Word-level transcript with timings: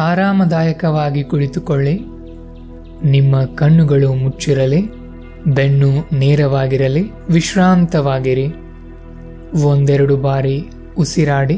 ಆರಾಮದಾಯಕವಾಗಿ 0.00 1.24
ಕುಳಿತುಕೊಳ್ಳಿ. 1.24 2.00
ನಿಮ್ಮ 3.04 3.44
ಕಣ್ಣುಗಳು 3.44 4.14
ಮುಚ್ಚಿರಲಿ, 4.14 4.82
ಬೆನ್ನು 5.46 6.18
ನೇರವಾಗಿರಲಿ, 6.18 7.10
ವಿಶ್ರಾಂತವಾಗಿರಿ. 7.30 8.46
ಒಂದೆರಡು 9.64 10.16
ಬಾರಿ 10.16 10.68
ಉಸಿರಾಡಿ. 10.98 11.56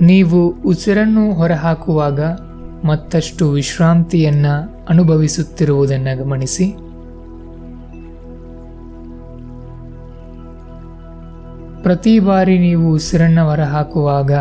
ನೀವು 0.00 0.48
ಉಸಿರನ್ನು 0.48 1.34
ಹೊರಹಾಕುವಾಗ 1.34 2.20
ಮತ್ತಷ್ಟು 2.86 3.50
ವಿಶ್ರಾಂತಿಯನ್ನು 3.50 4.86
ಅನುಭವಿಸುತ್ತಿರುವುದನ್ನು 4.88 6.24
ಗಮನಿಸಿ. 6.24 6.85
ಪ್ರತಿ 11.86 12.18
ಬಾರಿ 12.18 12.58
ನೀವು 12.58 12.92
ಉಸಿರನ್ನು 12.92 13.48
ಹೊರಹಾಕುವಾಗ 13.48 14.32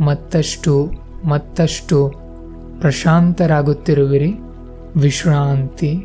ಮತ್ತಷ್ಟು 0.00 0.90
ಮತ್ತಷ್ಟು 1.24 2.12
ಪ್ರಶಾಂತರಾಗುತ್ತಿರುವಿರಿ. 2.80 4.34
ವಿಶ್ರಾಂತಿ. 4.96 5.96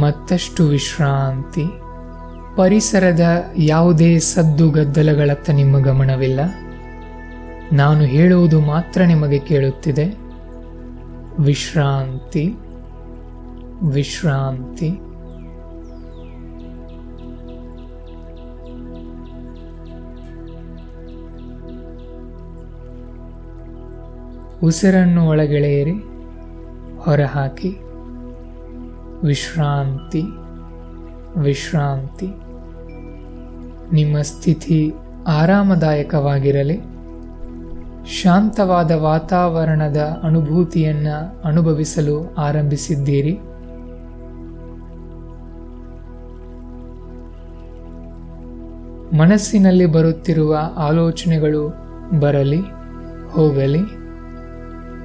ಮತ್ತಷ್ಟು 0.00 0.64
ವಿಶ್ರಾಂತಿ. 0.64 1.64
ಪರಿಸರದ 2.56 3.20
ಯಾವುದೇ 3.56 4.18
ಸದ್ದು 4.18 4.70
ಗದ್ದಲಗಳತ್ತ 4.70 5.50
ನಿಮ್ಮ 5.50 5.78
ಗಮನವಿಲ್ಲ. 5.78 6.40
ನಾನು 7.72 8.00
ಹೇಳುವುದು 8.00 8.60
ಮಾತ್ರ 8.60 9.02
ನಿಮಗೆ 9.02 9.38
ಕೇಳುತ್ತಿದೆ. 9.38 10.04
ವಿಶ್ರಾಂತಿ 11.38 12.54
ವಿಶ್ರಾಂತಿ. 13.82 14.98
ಉಸಿರನ್ನು 24.62 25.28
ಒಳಗೆಳೆಯಿರಿ, 25.28 25.92
ಹೊರಹಾಕಿ. 26.98 27.76
ವಿಶ್ರಾಂತಿ 29.26 30.22
ವಿಶ್ರಾಂತಿ. 31.36 32.28
ನಿಮ್ಮ 33.94 34.22
ಸ್ಥಿತಿ 34.22 34.92
ಆರಾಮದಾಯಕವಾಗಿರಲಿ. 35.26 36.95
ಶಾಂತವಾದ 38.06 38.90
ವಾತಾವರಣದ 38.90 40.20
ಅನುಭೂತಿಯನ್ನ 40.22 41.06
ಅನುಭವಿಸಲು 41.44 42.34
ಆರಂಭಿಸಿದ್ದೀರಿ. 42.34 43.38
ಮನಸ್ಸಿನಲ್ಲಿ 49.16 49.86
ಬರುತ್ತಿರುವ 49.86 50.58
ಆಲೋಚನೆಗಳು 50.76 51.74
ಬರಲಿ, 52.20 52.60
ಹೋಗಲಿ. 53.30 54.06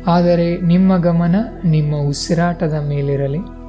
ಆದರೆ 0.07 0.61
ನಿಮ್ಮ 0.61 0.97
ಗಮನ 0.97 1.35
ನಿಮ್ಮ 1.65 1.95
ಉಸಿರಾಟದ 1.95 2.73
ಮೇಲಿರಲಿ. 2.87 3.60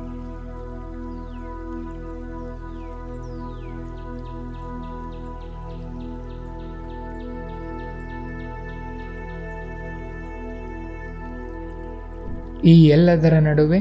ಈ 12.65 12.87
ಎಲ್ಲದರ 12.87 13.35
ನಡುವೆ 13.35 13.79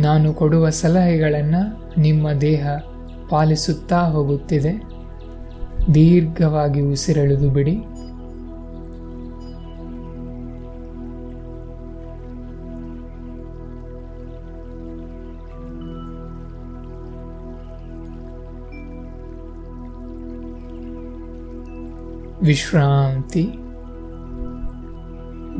ನಾನು 0.00 0.34
ಕೊಡುವ 0.34 0.68
ಸಲಹೆಗಳನ್ನು 0.68 1.94
ನಿಮ್ಮ 2.00 2.32
ದೇಹ 2.32 2.68
ಪಾಲಿಸುತ್ತಾ 3.28 4.00
ಹೋಗುತ್ತಿದೆ. 4.00 4.82
ದೀರ್ಘವಾಗಿ 5.94 6.80
ಉಸಿರೆಳೆದು 6.80 7.50
ಬಿಡಿ. 7.50 7.78
ವಿಶ್ರಾಂತಿ. 22.46 23.65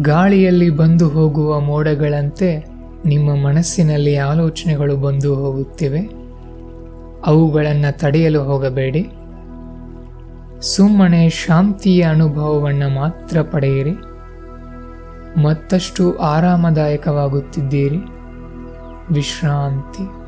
ಗಾಳಿಯಲ್ಲಿ 0.02 0.70
ಬಂದು 0.70 1.08
ಹೋಗುವ 1.08 1.60
ಮೋಡಗಳಂತೆ 1.60 2.66
ನಿಮ್ಮ 3.04 3.46
ಮನಸ್ಸಿನಲ್ಲಿ 3.46 4.16
ಆಲೋಚನೆಗಳು 4.16 4.96
ಬಂದು 4.96 5.34
ಹೋಗುತ್ತಿವೆ. 5.34 6.00
ಅವುಗಳನ್ನು 7.26 7.98
ತಡೆಯಲು 7.98 8.42
ಹೋಗಬೇಡಿ. 8.42 9.10
ಸುಮ್ಮನೆ 10.60 11.28
ಶಾಂತಿಯ 11.28 12.02
ಅನುಭವವನ್ನು 12.02 12.88
ಮಾತ್ರ 12.88 13.42
ಪಡೆಯಿರಿ. 13.42 13.90
ಮತ್ತಷ್ಟು 15.42 16.16
ಆರಾಮದಾಯಕವಾಗುತ್ತಿದ್ದೀರಿ. 16.16 17.98
ವಿಶ್ರಾಂತಿ. 19.10 20.26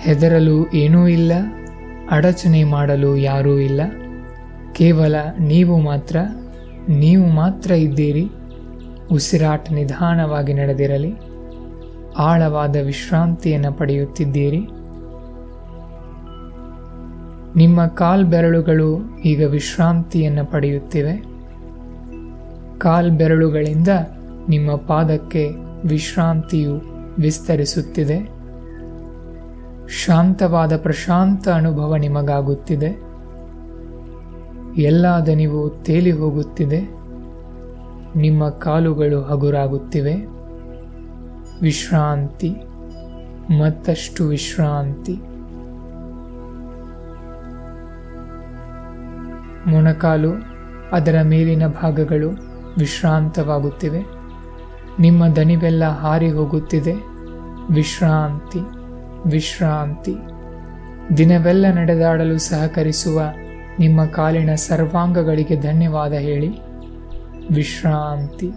ಹೆದರಲು 0.00 0.70
ಏನೂ 0.70 1.08
ಇಲ್ಲ. 1.08 1.32
ಅಡಚಣೆ 2.10 2.64
ಮಾಡಲು 2.64 3.16
ಯಾರೂ 3.16 3.58
ಇಲ್ಲ. 3.58 3.80
ಕೇವಲ 4.72 5.14
ನೀವು 5.38 5.80
ಮಾತ್ರ 5.80 6.16
ನೀವು 6.88 7.26
ಮಾತ್ರ 7.26 7.70
ಇದ್ದೀರಿ. 7.70 8.28
ಉಸಿರಾಟ 9.12 9.72
ನಿಧಾನವಾಗಿ 9.72 10.54
ನಡೆದಿರಲಿ. 10.54 11.14
ಆಳವಾದ 12.18 12.76
ವಿಶ್ರಾಂತಿಯನ್ನು 12.76 13.72
ಪಡೆಯುತ್ತಿದ್ದೀರಿ. 13.72 14.60
ನಿಮ್ಮ 17.56 17.86
ಕಾಲ್ಬೆರಳುಗಳು 17.86 19.20
ಈಗ 19.24 19.46
ವಿಶ್ರಾಂತಿಯನ್ನು 19.46 20.52
ಪಡೆಯುತ್ತಿವೆ. 20.52 21.24
ಕಾಲ್ಬೆರಳುಗಳಿಂದ 22.78 23.88
ನಿಮ್ಮ 24.48 24.76
ಪಾದಕ್ಕೆ 24.76 25.50
ವಿಶ್ರಾಂತಿಯು 25.84 26.82
ವಿಸ್ತರಿಸುತ್ತಿದೆ. 27.18 28.33
ಶಾಂತವಾದ 29.88 30.76
ಪ್ರಶಾಂತ 30.76 31.48
ಅನುಭವ 31.48 31.96
ನಿಮಗಾಗುತ್ತಿದೆ. 31.96 33.02
ಎಲ್ಲ 34.82 35.06
ದನಿವು 35.06 35.70
ತೇಲಿ 35.70 36.12
ಹೋಗುತ್ತಿದೆ. 36.12 36.80
ನಿಮ್ಮ 38.16 38.48
ಕಾಲುಗಳು 38.48 39.22
ಹಗುರಾಗುತ್ತಿವೆ. 39.22 40.14
ವಿಶ್ರಾಂತಿ, 41.62 42.50
ಮತ್ತಷ್ಟು 43.60 44.24
ವಿಶ್ರಾಂತಿ. 44.24 45.14
ಮೊಣಕಾಲು, 49.70 50.30
ಅದರ 50.92 51.22
ಮೇಲಿನ 51.22 51.66
ಭಾಗಗಳು 51.66 52.28
ವಿಶ್ರಾಂತವಾಗುತ್ತಿವೆ. 52.78 54.04
ನಿಮ್ಮ 54.98 55.26
ದನಿವೆಲ್ಲ 55.28 55.84
ಹಾರಿ 55.88 56.30
ಹೋಗುತ್ತಿದೆ. 56.30 56.94
ವಿಶ್ರಾಂತಿ. 57.70 58.83
ವಿಶ್ರಾಂತಿ. 59.26 60.14
ದಿನವೆಲ್ಲ 61.16 61.66
ನಡೆದಾಡಲು 61.74 62.38
ಸಹಕರಿಸುವ 62.38 63.22
ನಿಮ್ಮ 63.78 64.04
ಕಾಲಿನ 64.04 64.54
ಸರ್ವಾಂಗಗಳಿಗೆ 64.54 65.56
ಧನ್ಯವಾದ 65.56 66.12
ಹೇಳಿ. 66.12 66.48
ವಿಶ್ರಾಂತಿ. 67.54 68.50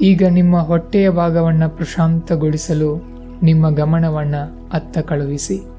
ಈಗ 0.00 0.22
ನಿಮ್ಮ 0.30 0.60
ಹೊಟ್ಟೆಯ 0.60 1.10
ಭಾಗವನ್ನು 1.10 1.76
ಪ್ರಶಾಂತಗೊಳಿಸಲು 1.76 3.02
ನಿಮ್ಮ 3.42 3.70
ಗಮನವನ್ನು 3.70 4.70
ಅತ್ತ 4.72 4.98
ಕಳುಹಿಸಿ. 4.98 5.77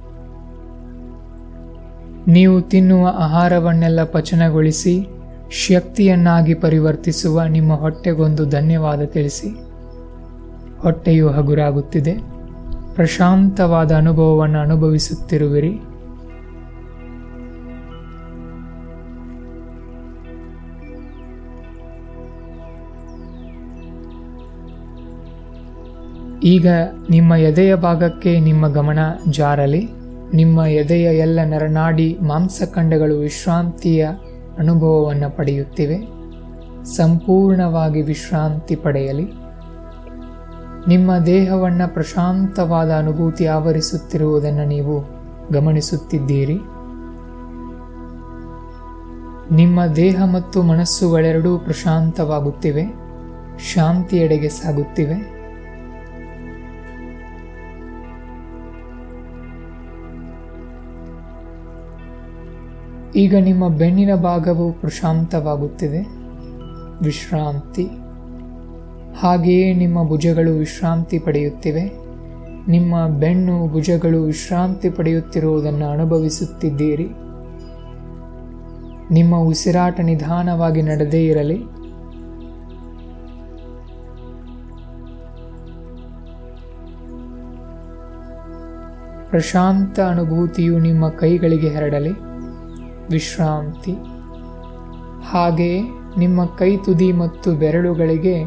ನೀವು 2.29 2.61
ತಿನ್ನುವ 2.61 3.07
ಆಹಾರವನ್ನೆಲ್ಲ 3.17 4.03
ಪಚನಗೊಳಿಸಿ, 4.03 5.07
ಶಕ್ತಿಯನ್ನಾಗಿ 5.51 6.53
ಪರಿವರ್ತಿಸುವ 6.53 7.43
ನಿಮ್ಮ 7.43 7.73
ಹೊಟ್ಟೆಗೊಂದು 7.73 8.45
ಧನ್ಯವಾದ 8.45 9.03
ತಿಳಿಸಿ. 9.03 9.47
ಹೊಟ್ಟೆಯು 10.79 11.29
ಹಗುರಾಗುತ್ತಿದೆ. 11.29 12.13
ಪ್ರಶಾಂತವಾದ 12.95 13.91
ಅನುಭವವನ್ನು 13.91 14.59
ಅನುಭವಿಸುತ್ತಿರುವಿರಿ. 14.59 15.79
ಈಗ 26.43 26.67
ನಿಮ್ಮ 27.09 27.33
ಎದೆಯ 27.33 27.75
ಭಾಗಕ್ಕೆ 27.75 28.39
ನಿಮ್ಮ 28.39 28.67
ಗಮನ 28.67 28.99
ಜಾರಲಿ. 29.29 29.98
ನಿಮ್ಮ 30.33 30.61
ಎದೆಯ 30.61 31.03
ಎಲ್ಲ 31.03 31.39
ನರನಾಡಿ 31.45 32.17
ಮಾಂಸಖಂಡಗಳು 32.21 33.19
ವಿಶ್ರಾಂತಿಯ 33.19 34.07
ಅನುಭವವನ್ನು 34.59 35.37
ಪಡೆಯುತ್ತಿವೆ. 35.37 35.97
ಸಂಪೂರ್ಣವಾಗಿ 36.85 38.01
ವಿಶ್ರಾಂತಿ 38.01 38.75
ಪಡೆಯಲಿ. 38.75 39.25
ನಿಮ್ಮ 40.87 41.17
ದೇಹವನ್ನು 41.17 41.93
ಪ್ರಶಾಂತವಾದ 41.93 42.91
ಅನುಭೂತಿ 42.91 43.45
ಆವರಿಸುತ್ತಿರುವುದನ್ನು 43.45 44.65
ನೀವು 44.65 45.03
ಗಮನಿಸುತ್ತಿದ್ದೀರಿ. 45.51 46.57
ನಿಮ್ಮ 49.55 49.85
ದೇಹ 49.85 50.25
ಮತ್ತು 50.25 50.63
ಮನಸ್ಸುಗಳೆರಡೂ 50.63 51.57
ಪ್ರಶಾಂತವಾಗುತ್ತಿವೆ, 51.57 52.83
ಶಾಂತಿಯೆಡೆಗೆ 53.73 54.49
ಸಾಗುತ್ತಿವೆ. 54.49 55.38
ಈಗ 63.19 63.35
ನಿಮ್ಮ 63.35 63.67
ಬೆನ್ನಿನ 63.67 64.15
ಭಾಗವು 64.15 64.71
ಪ್ರಶಾಂತವಾಗುತ್ತಿದೆ. 64.71 66.01
ವಿಶ್ರಾಂತಿ. 67.03 67.87
ಹಾಗೆಯೇ 69.19 69.73
ನಿಮ್ಮ 69.73 70.07
ಭುಜಗಳು 70.07 70.51
ವಿಶ್ರಾಂತಿ 70.51 71.19
ಪಡೆಯುತ್ತಿವೆ. 71.19 71.83
ನಿಮ್ಮ 72.71 73.07
ಬೆನ್ನು 73.07 73.67
ಭುಜಗಳು 73.67 74.23
ವಿಶ್ರಾಂತಿ 74.23 74.89
ಪಡೆಯುತ್ತಿರುವುದನ್ನು 74.89 75.85
ಅನುಭವಿಸುತ್ತಿದ್ದೀರಿ. 75.85 77.07
ನಿಮ್ಮ 79.11 79.35
ಉಸಿರಾಟ 79.35 79.99
ನಿಧಾನವಾಗಿ 79.99 80.81
ನಡೆದೇ 80.81 81.25
ಇರಲಿ. 81.25 81.63
ಪ್ರಶಾಂತ 89.29 89.99
ಅನುಭೂತಿಯು 89.99 90.79
ನಿಮ್ಮ 90.79 91.09
ಕೈಗಳಿಗೆ 91.09 91.69
ಹರಡಲಿ. 91.75 92.28
ವಿಶ್ರಾಂತಿ. 93.09 93.95
ಹಾಗೆಯೇ 95.23 95.81
ನಿಮ್ಮ 96.17 96.45
ಕೈ 96.45 96.77
ತುದಿ 96.77 97.11
ಮತ್ತು 97.11 97.53
ಬೆರಳುಗಳಿಗೆ 97.53 98.43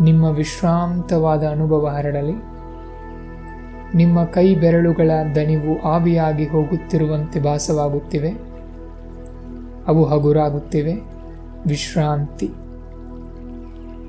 ನಿಮ್ಮ 0.00 0.24
ವಿಶ್ರಾಂತವಾದ 0.24 1.44
ಅನುಭವ 1.44 1.86
ಹರಡಲಿ. 1.86 2.52
ನಿಮ್ಮ 3.96 4.24
ಕೈ 4.24 4.54
ಬೆರಳುಗಳ 4.54 5.10
ದಣಿವು 5.34 5.82
ಆವಿಯಾಗಿ 5.82 6.46
ಹೋಗುತ್ತಿರುವಂತೆ 6.46 7.40
ಭಾಸವಾಗುತ್ತಿವೆ. 7.40 8.30
ಅವು 9.86 10.04
ಹಗುರಾಗುತ್ತಿವೆ. 10.04 10.94
ವಿಶ್ರಾಂತಿ. 11.66 12.50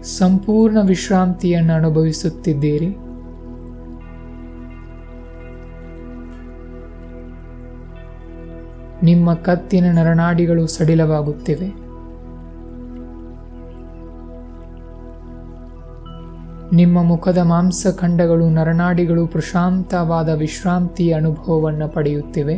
ಸಂಪೂರ್ಣ 0.04 0.78
ವಿಶ್ರಾಂತಿಯನ್ನು 0.82 1.74
ಅನುಭವಿಸುತ್ತಿದ್ದೀರಿ. 1.74 2.98
ನಿಮ್ಮ 9.04 9.34
ಕತ್ತಿನ 9.34 9.92
ನರನಾಡಿಗಳು 9.92 10.68
ಸಡಿಲವಾಗುತ್ತಿವೆ. 10.68 11.84
ನಿಮ್ಮ 16.76 17.04
ಮುಖದ 17.04 17.38
ಮಾಂಸಖಂಡಗಳು 17.38 18.50
ನರನಾಡಿಗಳು 18.50 19.28
ಪ್ರಶಾಂತವಾದ 19.28 20.30
ವಿಶ್ರಾಂತಿಯ 20.30 21.14
ಅನುಭವವನ್ನು 21.14 21.88
ಪಡೆಯುತ್ತಿವೆ. 21.88 22.58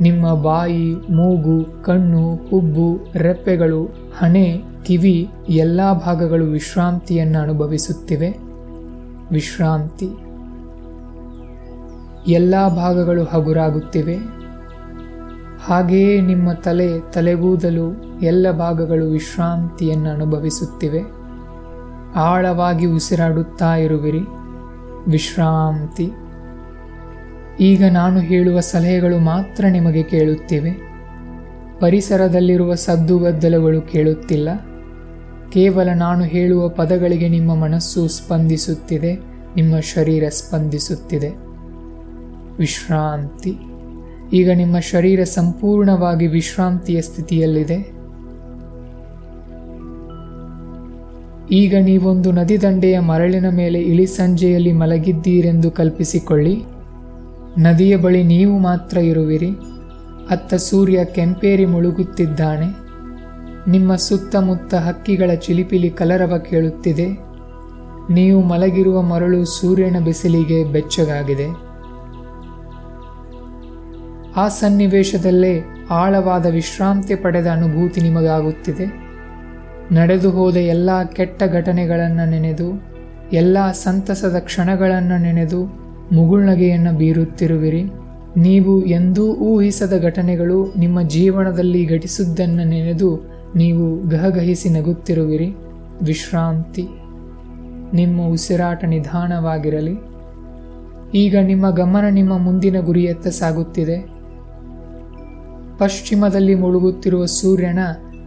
ನಿಮ್ಮ 0.00 0.42
ಬಾಯಿ, 0.42 0.94
ಮೂಗು, 0.94 1.82
ಕಣ್ಣು, 1.82 2.34
ಹುಬ್ಬು, 2.50 2.98
ರೆಪ್ಪೆಗಳು, 3.14 3.84
ಹಣೆ, 4.18 4.62
ಕಿವಿ 4.84 5.28
ಎಲ್ಲ 5.48 5.92
ಭಾಗಗಳು 5.92 6.44
ವಿಶ್ರಾಂತಿಯನ್ನು 6.44 7.38
ಅನುಭವಿಸುತ್ತಿವೆ. 7.38 8.28
ವಿಶ್ರಾಂತಿ. 9.30 10.23
ಎಲ್ಲ 12.26 12.68
ಭಾಗಗಳು 12.68 13.24
ಹಗುರಾಗುತ್ತಿವೆ. 13.24 14.16
ಹಾಗೆಯೇ 15.60 16.20
ನಿಮ್ಮ 16.20 16.52
ತಲೆ 16.52 17.10
ತಲೆಗೂದಲು 17.12 18.18
ಎಲ್ಲ 18.22 18.50
ಭಾಗಗಳು 18.50 19.10
ವಿಶ್ರಾಂತಿಯನ್ನು 19.10 20.10
ಅನುಭವಿಸುತ್ತಿವೆ. 20.10 21.00
ಆಳವಾಗಿ 22.14 22.86
ಉಸಿರಾಡುತ್ತಾ 22.86 23.76
ಇರುವಿರಿ. 23.76 24.20
ವಿಶ್ರಾಂತಿ. 25.08 26.12
ಈಗ 27.60 27.84
ನಾನು 27.90 28.20
ಹೇಳುವ 28.20 28.60
ಸಲಹೆಗಳು 28.60 29.18
ಮಾತ್ರ 29.18 29.64
ನಿಮಗೆ 29.68 30.02
ಕೇಳುತ್ತಿವೆ. 30.02 30.70
ಪರಿಸರದಲ್ಲಿರುವ 31.80 32.74
ಸದ್ದುಗದ್ದಲಗಳು 32.74 33.82
ಕೇಳುತ್ತಿಲ್ಲ. 33.82 34.48
ಕೇವಲ 35.50 35.88
ನಾನು 35.94 36.24
ಹೇಳುವ 36.24 36.68
ಪದಗಳಿಗೆ 36.68 37.28
ನಿಮ್ಮ 37.28 37.54
ಮನಸ್ಸು 37.54 38.08
ಸ್ಪಂದಿಸುತ್ತಿದೆ, 38.08 39.14
ನಿಮ್ಮ 39.56 39.80
ಶರೀರ 39.80 40.28
ಸ್ಪಂದಿಸುತ್ತಿದೆ. 40.28 41.43
ವಿಶ್ರಾಂತಿ. 42.58 43.54
ಈಗ 44.32 44.50
ನಿಮ್ಮ 44.54 44.78
ಶರೀರ 44.78 45.24
ಸಂಪೂರ್ಣವಾಗಿ 45.24 46.26
ವಿಶ್ರಾಂತಿಯ 46.26 47.02
ಸ್ಥಿತಿಯಲ್ಲಿದೆ. 47.02 47.94
ಈಗ 51.50 51.74
ನೀವೊಂದು 51.80 52.32
ನದಿ 52.32 52.62
ದಂಡೆಯ 52.62 52.98
ಮರಳಿನ 52.98 53.48
ಮೇಲೆ 53.48 53.80
ಇಳಿ 53.80 54.06
ಸಂಜೆಯಲ್ಲಿ 54.06 54.72
ಮಲಗಿದ್ದೀರೆಂದು 54.72 55.70
ಕಲ್ಪಿಸಿಕೊಳ್ಳಿ. 55.70 56.62
ನದಿಯ 57.58 57.96
ಬಳಿ 57.96 58.22
ನೀವು 58.22 58.58
ಮಾತ್ರ 58.58 58.98
ಇರುವಿರಿ. 58.98 59.50
ಅತ್ತ 60.30 60.54
ಸೂರ್ಯ 60.54 61.04
ಕೆಂಪೇರಿ 61.04 61.66
ಮುಳುಗುತ್ತಿದ್ದಾನೆ. 61.66 62.84
ನಿಮ್ಮ 63.70 63.96
ಸುತ್ತಮುತ್ತ 63.96 64.74
ಹಕ್ಕಿಗಳ 64.74 65.34
ಚಿಲಿಪಿಲಿ 65.34 65.90
ಕಲರವ 65.90 66.38
ಕೇಳುತ್ತಿದೆ. 66.38 67.08
ನೀವು 68.10 68.42
ಮಲಗಿರುವ 68.42 69.02
ಮರಳು 69.02 69.44
ಸೂರ್ಯನ 69.44 69.98
ಬಿಸಿಲಿಗೆ 70.04 70.64
ಬೆಚ್ಚಗಾಗಿದೆ. 70.64 71.63
ಆ 74.36 74.48
ಸನ್ನಿವೇಶದಲ್ಲೇ 74.48 75.60
ಆಳವಾದ 75.90 76.46
ವಿಶ್ರಾಂತಿ 76.46 77.14
ಪಡೆದ 77.14 77.46
ಅನುಭೂತಿ 77.46 78.00
ನಿಮಗಾಗುತ್ತಿದೆ. 78.00 79.04
ನಡೆದು 79.94 80.30
ಹೋದ 80.30 80.56
ಎಲ್ಲ 80.56 81.02
ಕೆಟ್ಟ 81.02 81.42
ಘಟನೆಗಳನ್ನು 81.52 82.30
ನೆನೆದು, 82.30 82.82
ಎಲ್ಲ 83.32 83.70
ಸಂತಸದ 83.70 84.36
ಕ್ಷಣಗಳನ್ನು 84.38 85.18
ನೆನೆದು 85.18 85.64
ಮುಗುಳ್ನಗೆಯನ್ನು 86.12 86.96
ಬೀರುತ್ತಿರುವಿರಿ. 86.96 87.82
ನೀವು 88.36 88.84
ಎಂದೂ 88.84 89.34
ಊಹಿಸದ 89.34 90.02
ಘಟನೆಗಳು 90.02 90.74
ನಿಮ್ಮ 90.76 91.02
ಜೀವನದಲ್ಲಿ 91.02 91.86
ಘಟಿಸಿದ್ದನ್ನು 91.86 92.64
ನೆನೆದು 92.64 93.30
ನೀವು 93.56 94.08
ಗಹಗಹಿಸಿ 94.08 94.68
ನಗುತ್ತಿರುವಿರಿ. 94.68 95.54
ವಿಶ್ರಾಂತಿ. 96.02 96.88
ನಿಮ್ಮ 97.94 98.22
ಉಸಿರಾಟ 98.22 98.84
ನಿಧಾನವಾಗಿರಲಿ. 98.84 99.96
ಈಗ 101.18 101.36
ನಿಮ್ಮ 101.42 101.70
ಗಮನ 101.70 102.04
ನಿಮ್ಮ 102.10 102.38
ಮುಂದಿನ 102.38 102.80
ಗುರಿಯತ್ತ 102.80 103.28
ಸಾಗುತ್ತಿದೆ. 103.28 104.13
ಪಶ್ಚಿಮದಲ್ಲಿ 105.84 106.54
ಮುಳುಗುತ್ತಿರುವ 106.54 107.24
ಸೂರ್ಯನ 107.24 107.78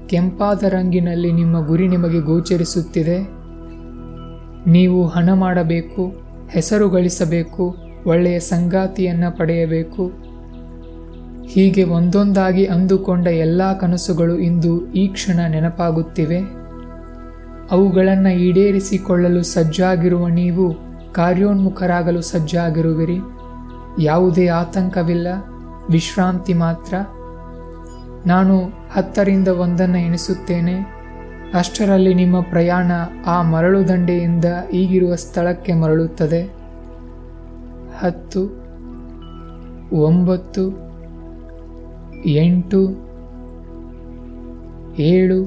ಕೆಂಪಾದ 0.08 0.64
ರಂಗಿನಲ್ಲಿ 0.64 1.32
ನಿಮ್ಮ 1.32 1.68
ಗುರಿ 1.68 1.88
ನಿಮಗೆ 1.88 2.20
ಗೋಚರಿಸುತ್ತಿದೆ. 2.20 3.18
ನೀವು 4.72 5.08
ಹಣ 5.08 5.34
ಮಾಡಬೇಕು, 5.34 6.14
ಹೆಸರು 6.50 6.90
ಗಳಿಸಬೇಕು, 6.90 7.78
ಒಳ್ಳೆಯ 8.06 8.40
ಸಂಗಾತಿಯನ್ನು 8.40 9.38
ಪಡೆಯಬೇಕು. 9.38 10.12
ಹೀಗೆ 11.46 11.84
ಒಂದೊಂದಾಗಿ 11.84 12.66
ಅಂದುಕೊಂಡ 12.66 13.28
ಎಲ್ಲ 13.28 13.78
ಕನಸುಗಳು 13.78 14.40
ಇಂದು 14.40 14.92
ಈ 14.92 15.08
ಕ್ಷಣ 15.08 15.40
ನೆನಪಾಗುತ್ತಿವೆ. 15.48 16.40
ಅವುಗಳನ್ನು 17.72 18.30
ಈಡೇರಿಸಿಕೊಳ್ಳಲು 18.30 19.44
ಸಜ್ಜಾಗಿರುವ 19.44 20.28
ನೀವು 20.28 20.76
ಕಾರ್ಯೋನ್ಮುಖರಾಗಲು 21.14 22.22
ಸಜ್ಜಾಗಿರುವಿರಿ. 22.22 23.18
ಯಾವುದೇ 24.00 24.48
ಆತಂಕವಿಲ್ಲ, 24.48 25.28
ವಿಶ್ರಾಂತಿ 25.90 26.54
ಮಾತ್ರ. 26.54 26.96
ನಾನು 28.28 28.70
ಹತ್ತರಿಂದ 28.92 29.48
ಒಂದನ್ನು 29.48 29.98
ಎಣಿಸುತ್ತೇನೆ. 29.98 30.76
ಅಷ್ಟರಲ್ಲಿ 31.54 32.14
ನಿಮ್ಮ 32.14 32.42
ಪ್ರಯಾಣ 32.42 32.92
ಆ 33.26 33.42
ಮರಳು 33.42 33.88
ದಂಡೆಯಿಂದ 33.88 34.46
ಈಗಿರುವ 34.74 35.16
ಸ್ಥಳಕ್ಕೆ 35.16 35.74
ಮರಳುತ್ತದೆ. 35.74 36.42
ಹತ್ತು, 38.00 38.42
ಒಂಬತ್ತು, 39.96 40.64
ಎಂಟು, 42.26 42.82
ಏಳು, 45.02 45.42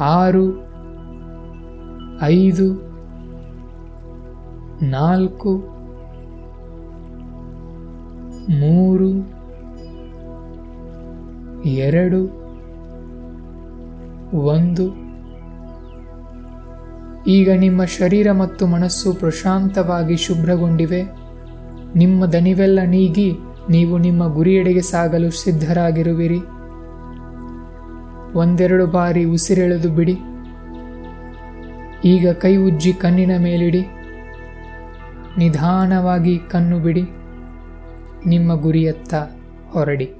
ಆರು, 0.00 0.46
ಐದು, 2.22 2.68
ನಾಲ್ಕು, 4.82 5.52
ಮೂರು 8.60 9.37
ಎರಡು, 11.76 12.24
ಒಂದು. 14.36 15.08
ಈಗ 17.26 17.50
ನಿಮ್ಮ 17.56 17.84
ಶರೀರ 17.84 18.32
ಮತ್ತು 18.32 18.66
ಮನಸ್ಸು 18.66 19.14
ಪ್ರಶಾಂತವಾಗಿ 19.14 20.16
ಶುಭ್ರಗೊಂಡಿವೆ. 20.16 21.02
ನಿಮ್ಮ 21.96 22.26
ದನಿವೆಲ್ಲ 22.26 22.78
ನೀಗಿ 22.86 23.32
ನೀವು 23.70 23.98
ನಿಮ್ಮ 23.98 24.34
ಗುರಿಯೆಡೆಗೆ 24.34 24.80
ಸಾಗಲು 24.80 25.30
ಸಿದ್ಧರಾಗಿರುವಿರಿ. 25.30 26.38
ಒಂದೆರಡು 28.34 28.86
ಬಾರಿ 28.86 29.24
ಉಸಿರೆಳೆದು 29.24 29.90
ಬಿಡಿ. 29.90 30.18
ಈಗ 32.04 32.30
ಕೈ 32.30 32.56
ಉಜ್ಜಿ 32.56 32.92
ಕಣ್ಣಿನ 32.92 33.30
ಮೇಲಿಡಿ. 33.38 33.86
ನಿಧಾನವಾಗಿ 35.38 36.38
ಕಣ್ಣು 36.38 36.78
ಬಿಡಿ. 36.78 37.02
ನಿಮ್ಮ 38.26 38.54
ಗುರಿಯತ್ತ 38.54 39.14
ಹೊರಡಿ. 39.72 40.14